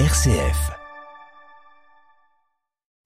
RCF. 0.00 0.72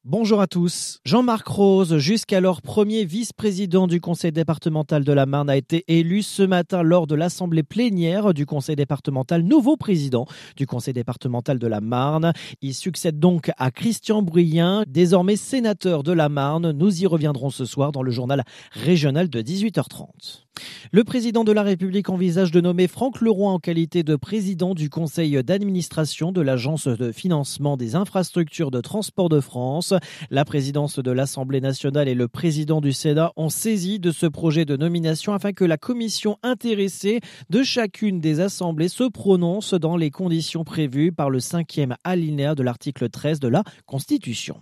Bonjour 0.05 0.41
à 0.41 0.47
tous. 0.47 1.01
Jean-Marc 1.05 1.47
Rose, 1.47 1.99
jusqu'alors 1.99 2.63
premier 2.63 3.05
vice-président 3.05 3.87
du 3.87 4.01
conseil 4.01 4.33
départemental 4.33 5.05
de 5.05 5.13
la 5.13 5.27
Marne, 5.27 5.51
a 5.51 5.59
été 5.59 5.85
élu 5.89 6.23
ce 6.23 6.43
matin 6.43 6.83
lors 6.83 7.07
de 7.07 7.15
l'assemblée 7.15 7.63
plénière 7.63 8.33
du 8.33 8.47
conseil 8.47 8.75
départemental, 8.75 9.43
nouveau 9.43 9.77
président 9.77 10.25
du 10.57 10.67
conseil 10.67 10.95
départemental 10.95 11.59
de 11.59 11.67
la 11.67 11.83
Marne. 11.83 12.33
Il 12.63 12.73
succède 12.73 13.19
donc 13.19 13.51
à 13.59 13.71
Christian 13.71 14.23
Bruyien, 14.23 14.85
désormais 14.89 15.37
sénateur 15.37 16.03
de 16.03 16.13
la 16.13 16.31
Marne. 16.31 16.73
Nous 16.73 17.03
y 17.03 17.07
reviendrons 17.07 17.51
ce 17.51 17.67
soir 17.67 17.93
dans 17.93 18.03
le 18.03 18.11
journal 18.11 18.45
régional 18.73 19.29
de 19.29 19.43
18h30. 19.43 20.48
Le 20.93 21.05
président 21.05 21.45
de 21.45 21.53
la 21.53 21.63
République 21.63 22.09
envisage 22.09 22.51
de 22.51 22.61
nommer 22.61 22.89
Franck 22.89 23.21
Leroy 23.21 23.51
en 23.51 23.59
qualité 23.59 24.03
de 24.03 24.17
président 24.17 24.75
du 24.75 24.91
conseil 24.91 25.43
d'administration 25.43 26.33
de 26.33 26.41
l'Agence 26.41 26.87
de 26.89 27.13
financement 27.13 27.77
des 27.77 27.95
infrastructures 27.95 28.71
de 28.71 28.81
transport 28.81 29.29
de 29.29 29.41
France. 29.41 29.95
La 30.31 30.45
présidence 30.45 30.99
de 30.99 31.11
l'Assemblée 31.11 31.61
nationale 31.61 32.09
et 32.09 32.15
le 32.15 32.29
président 32.29 32.81
du 32.81 32.93
Sénat 32.93 33.33
ont 33.37 33.51
saisi 33.51 33.99
de 33.99 34.11
ce 34.11 34.27
projet 34.27 34.65
de 34.65 34.77
nomination 34.77 35.33
afin 35.33 35.53
que 35.53 35.65
la 35.65 35.77
commission 35.77 36.39
intéressée 36.43 37.21
de 37.51 37.63
chacune 37.63 38.21
des 38.21 38.41
assemblées 38.41 38.89
se 38.89 39.05
prononce 39.05 39.75
dans 39.75 39.97
les 39.97 40.11
conditions 40.11 40.65
prévues 40.65 41.13
par 41.13 41.31
le 41.31 41.41
cinquième 41.41 41.97
alinéa 42.05 42.55
de 42.55 42.63
l'article 42.63 43.09
13 43.09 43.41
de 43.41 43.49
la 43.49 43.63
Constitution. 43.87 44.61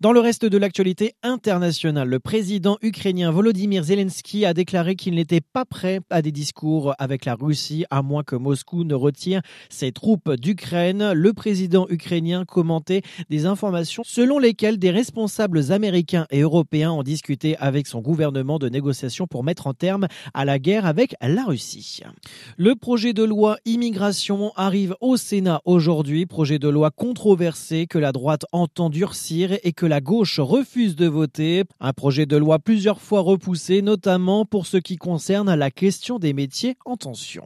Dans 0.00 0.12
le 0.12 0.20
reste 0.20 0.44
de 0.44 0.58
l'actualité 0.58 1.14
internationale, 1.22 2.08
le 2.08 2.20
président 2.20 2.78
ukrainien 2.82 3.30
Volodymyr 3.30 3.84
Zelensky 3.84 4.44
a 4.44 4.54
déclaré 4.54 4.96
qu'il 4.96 5.14
n'était 5.14 5.40
pas 5.40 5.64
prêt 5.64 6.00
à 6.10 6.22
des 6.22 6.32
discours 6.32 6.94
avec 6.98 7.24
la 7.24 7.34
Russie 7.34 7.84
à 7.90 8.02
moins 8.02 8.22
que 8.22 8.36
Moscou 8.36 8.84
ne 8.84 8.94
retire 8.94 9.40
ses 9.68 9.92
troupes 9.92 10.32
d'Ukraine. 10.34 11.12
Le 11.12 11.32
président 11.32 11.86
ukrainien 11.88 12.44
commentait 12.44 13.02
des 13.30 13.46
informations 13.46 14.02
selon 14.04 14.38
lesquelles 14.38 14.78
des 14.78 14.90
responsables 14.90 15.72
américains 15.72 16.26
et 16.30 16.40
européens 16.40 16.92
ont 16.92 17.02
discuté 17.02 17.56
avec 17.58 17.86
son 17.86 18.00
gouvernement 18.00 18.58
de 18.58 18.68
négociations 18.68 19.26
pour 19.26 19.44
mettre 19.44 19.66
un 19.66 19.74
terme 19.74 20.06
à 20.34 20.44
la 20.44 20.58
guerre 20.58 20.86
avec 20.86 21.14
la 21.20 21.44
Russie. 21.44 22.00
Le 22.56 22.74
projet 22.74 23.12
de 23.12 23.22
loi 23.22 23.56
immigration 23.64 24.52
arrive 24.56 24.94
au 25.00 25.16
Sénat 25.16 25.60
aujourd'hui, 25.64 26.26
projet 26.26 26.58
de 26.58 26.68
loi 26.68 26.90
controversé 26.90 27.86
que 27.86 27.98
la 27.98 28.12
droite 28.12 28.44
entend 28.52 28.90
durcir 28.90 29.53
et 29.62 29.72
que 29.72 29.86
la 29.86 30.00
gauche 30.00 30.40
refuse 30.40 30.96
de 30.96 31.06
voter. 31.06 31.64
Un 31.80 31.92
projet 31.92 32.26
de 32.26 32.36
loi 32.36 32.58
plusieurs 32.58 33.00
fois 33.00 33.20
repoussé, 33.20 33.82
notamment 33.82 34.44
pour 34.44 34.66
ce 34.66 34.76
qui 34.76 34.96
concerne 34.96 35.54
la 35.54 35.70
question 35.70 36.18
des 36.18 36.32
métiers 36.32 36.76
en 36.84 36.96
tension. 36.96 37.44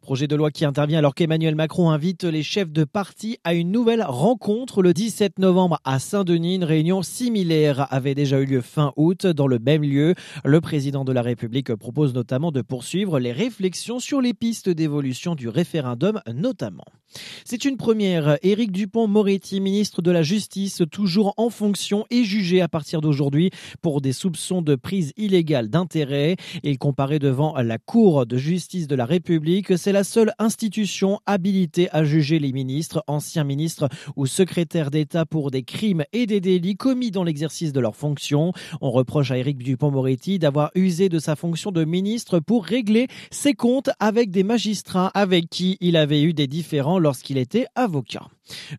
Projet 0.00 0.26
de 0.26 0.36
loi 0.36 0.50
qui 0.50 0.64
intervient 0.64 0.98
alors 0.98 1.14
qu'Emmanuel 1.14 1.54
Macron 1.54 1.90
invite 1.90 2.24
les 2.24 2.42
chefs 2.42 2.72
de 2.72 2.84
parti 2.84 3.38
à 3.44 3.54
une 3.54 3.70
nouvelle 3.70 4.02
rencontre 4.02 4.82
le 4.82 4.92
17 4.92 5.38
novembre 5.38 5.80
à 5.84 5.98
Saint-Denis. 5.98 6.56
Une 6.56 6.64
réunion 6.64 7.02
similaire 7.02 7.86
avait 7.92 8.14
déjà 8.14 8.40
eu 8.40 8.46
lieu 8.46 8.60
fin 8.60 8.92
août 8.96 9.26
dans 9.26 9.46
le 9.46 9.58
même 9.58 9.82
lieu. 9.82 10.14
Le 10.44 10.60
président 10.60 11.04
de 11.04 11.12
la 11.12 11.22
République 11.22 11.74
propose 11.74 12.14
notamment 12.14 12.52
de 12.52 12.62
poursuivre 12.62 13.18
les 13.18 13.32
réflexions 13.32 13.98
sur 13.98 14.20
les 14.20 14.34
pistes 14.34 14.68
d'évolution 14.68 15.34
du 15.34 15.48
référendum 15.48 16.20
notamment. 16.34 16.84
C'est 17.44 17.64
une 17.64 17.76
première. 17.76 18.38
Éric 18.42 18.70
Dupont-Moretti, 18.70 19.60
ministre 19.60 20.02
de 20.02 20.10
la 20.10 20.22
Justice, 20.22 20.82
toujours 20.90 21.34
en 21.36 21.49
fonction, 21.50 22.04
est 22.10 22.24
jugé 22.24 22.60
à 22.60 22.68
partir 22.68 23.00
d'aujourd'hui 23.00 23.50
pour 23.82 24.00
des 24.00 24.12
soupçons 24.12 24.62
de 24.62 24.74
prise 24.74 25.12
illégale 25.16 25.68
d'intérêt. 25.68 26.36
Il 26.62 26.78
comparait 26.78 27.18
devant 27.18 27.54
la 27.56 27.78
Cour 27.78 28.26
de 28.26 28.36
justice 28.36 28.86
de 28.86 28.94
la 28.94 29.04
République. 29.04 29.76
C'est 29.78 29.92
la 29.92 30.04
seule 30.04 30.32
institution 30.38 31.20
habilitée 31.26 31.88
à 31.92 32.04
juger 32.04 32.38
les 32.38 32.52
ministres, 32.52 33.04
anciens 33.06 33.44
ministres 33.44 33.88
ou 34.16 34.26
secrétaires 34.26 34.90
d'État 34.90 35.26
pour 35.26 35.50
des 35.50 35.62
crimes 35.62 36.04
et 36.12 36.26
des 36.26 36.40
délits 36.40 36.76
commis 36.76 37.10
dans 37.10 37.24
l'exercice 37.24 37.72
de 37.72 37.80
leurs 37.80 37.96
fonctions. 37.96 38.52
On 38.80 38.90
reproche 38.90 39.30
à 39.30 39.38
Éric 39.38 39.58
Dupont-Moretti 39.58 40.38
d'avoir 40.38 40.70
usé 40.74 41.08
de 41.08 41.18
sa 41.18 41.36
fonction 41.36 41.72
de 41.72 41.84
ministre 41.84 42.40
pour 42.40 42.64
régler 42.64 43.08
ses 43.30 43.54
comptes 43.54 43.90
avec 43.98 44.30
des 44.30 44.42
magistrats 44.42 45.10
avec 45.14 45.48
qui 45.50 45.76
il 45.80 45.96
avait 45.96 46.22
eu 46.22 46.32
des 46.32 46.46
différends 46.46 46.98
lorsqu'il 46.98 47.38
était 47.38 47.66
avocat. 47.74 48.28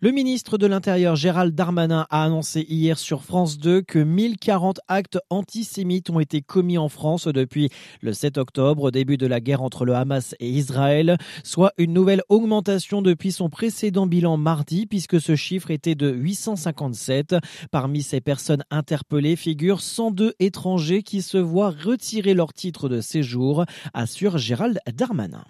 Le 0.01 0.11
ministre 0.11 0.57
de 0.57 0.67
l'Intérieur 0.67 1.15
Gérald 1.15 1.55
Darmanin 1.55 2.05
a 2.09 2.23
annoncé 2.23 2.65
hier 2.67 2.97
sur 2.97 3.23
France 3.23 3.57
2 3.57 3.81
que 3.81 3.99
1040 3.99 4.79
actes 4.87 5.19
antisémites 5.29 6.09
ont 6.09 6.19
été 6.19 6.41
commis 6.41 6.77
en 6.77 6.89
France 6.89 7.27
depuis 7.27 7.69
le 8.01 8.13
7 8.13 8.37
octobre, 8.37 8.91
début 8.91 9.17
de 9.17 9.27
la 9.27 9.39
guerre 9.39 9.61
entre 9.61 9.85
le 9.85 9.95
Hamas 9.95 10.35
et 10.39 10.49
Israël, 10.49 11.17
soit 11.43 11.73
une 11.77 11.93
nouvelle 11.93 12.23
augmentation 12.29 13.01
depuis 13.01 13.31
son 13.31 13.49
précédent 13.49 14.07
bilan 14.07 14.37
mardi 14.37 14.85
puisque 14.85 15.19
ce 15.19 15.35
chiffre 15.35 15.71
était 15.71 15.95
de 15.95 16.11
857. 16.11 17.35
Parmi 17.71 18.01
ces 18.03 18.21
personnes 18.21 18.63
interpellées 18.69 19.35
figurent 19.35 19.81
102 19.81 20.33
étrangers 20.39 21.03
qui 21.03 21.21
se 21.21 21.37
voient 21.37 21.71
retirer 21.71 22.33
leur 22.33 22.53
titre 22.53 22.89
de 22.89 23.01
séjour, 23.01 23.65
assure 23.93 24.37
Gérald 24.37 24.79
Darmanin. 24.93 25.43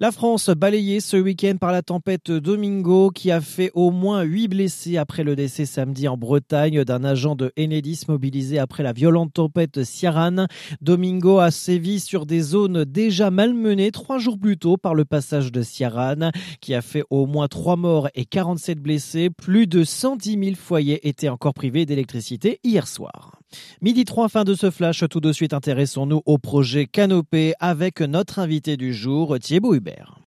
La 0.00 0.12
France 0.12 0.50
balayée 0.50 1.00
ce 1.00 1.16
week-end 1.16 1.56
par 1.60 1.72
la 1.72 1.82
tempête 1.82 2.30
Domingo 2.30 3.10
qui 3.10 3.30
a 3.30 3.40
fait 3.40 3.67
au 3.74 3.90
moins 3.90 4.22
8 4.22 4.48
blessés 4.48 4.96
après 4.96 5.24
le 5.24 5.36
décès 5.36 5.66
samedi 5.66 6.08
en 6.08 6.16
Bretagne 6.16 6.84
d'un 6.84 7.04
agent 7.04 7.34
de 7.34 7.52
Enedis 7.58 8.02
mobilisé 8.08 8.58
après 8.58 8.82
la 8.82 8.92
violente 8.92 9.32
tempête 9.32 9.84
Ciaran. 9.84 10.46
Domingo 10.80 11.38
a 11.38 11.50
sévi 11.50 12.00
sur 12.00 12.26
des 12.26 12.40
zones 12.40 12.84
déjà 12.84 13.30
malmenées 13.30 13.90
trois 13.90 14.18
jours 14.18 14.38
plus 14.38 14.58
tôt 14.58 14.76
par 14.76 14.94
le 14.94 15.04
passage 15.04 15.52
de 15.52 15.62
Ciaran, 15.62 16.30
qui 16.60 16.74
a 16.74 16.82
fait 16.82 17.04
au 17.10 17.26
moins 17.26 17.48
3 17.48 17.76
morts 17.76 18.08
et 18.14 18.24
47 18.24 18.80
blessés. 18.80 19.30
Plus 19.30 19.66
de 19.66 19.84
110 19.84 20.30
000 20.32 20.56
foyers 20.56 21.06
étaient 21.08 21.28
encore 21.28 21.54
privés 21.54 21.86
d'électricité 21.86 22.60
hier 22.64 22.86
soir. 22.86 23.38
Midi 23.80 24.04
3, 24.04 24.28
fin 24.28 24.44
de 24.44 24.54
ce 24.54 24.70
flash. 24.70 25.04
Tout 25.08 25.20
de 25.20 25.32
suite, 25.32 25.54
intéressons-nous 25.54 26.22
au 26.26 26.38
projet 26.38 26.86
Canopé 26.86 27.54
avec 27.60 28.00
notre 28.00 28.38
invité 28.38 28.76
du 28.76 28.92
jour, 28.92 29.38
Thierry 29.38 29.76
Hubert. 29.76 30.17